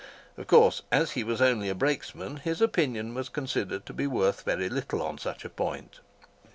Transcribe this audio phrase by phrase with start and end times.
[0.35, 4.41] Of course, as he was only a brakesman, his opinion was considered to be worth
[4.41, 5.99] very little on such a point.